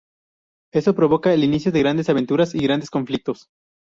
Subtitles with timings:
[0.73, 3.49] Eso provoca el inicio de grandes aventuras y grandes conflictos.